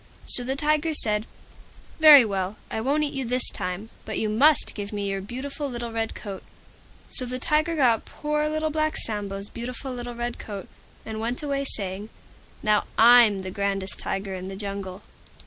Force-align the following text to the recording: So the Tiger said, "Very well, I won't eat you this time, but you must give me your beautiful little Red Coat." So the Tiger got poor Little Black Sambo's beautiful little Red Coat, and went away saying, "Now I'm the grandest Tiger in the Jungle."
So 0.25 0.43
the 0.43 0.55
Tiger 0.55 0.95
said, 0.95 1.27
"Very 1.99 2.25
well, 2.25 2.55
I 2.71 2.81
won't 2.81 3.03
eat 3.03 3.13
you 3.13 3.23
this 3.23 3.47
time, 3.51 3.91
but 4.03 4.17
you 4.17 4.29
must 4.29 4.73
give 4.73 4.91
me 4.91 5.07
your 5.11 5.21
beautiful 5.21 5.69
little 5.69 5.91
Red 5.91 6.15
Coat." 6.15 6.41
So 7.11 7.23
the 7.23 7.37
Tiger 7.37 7.75
got 7.75 8.03
poor 8.05 8.49
Little 8.49 8.71
Black 8.71 8.97
Sambo's 8.97 9.49
beautiful 9.51 9.93
little 9.93 10.15
Red 10.15 10.39
Coat, 10.39 10.67
and 11.05 11.19
went 11.19 11.43
away 11.43 11.65
saying, 11.65 12.09
"Now 12.63 12.85
I'm 12.97 13.43
the 13.43 13.51
grandest 13.51 13.99
Tiger 13.99 14.33
in 14.33 14.47
the 14.47 14.55
Jungle." 14.55 15.03